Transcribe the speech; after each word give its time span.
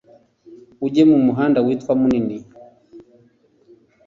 ujye 0.85 1.03
mu 1.11 1.19
muhanda 1.25 1.59
witwa 1.65 1.93
munini 2.01 2.37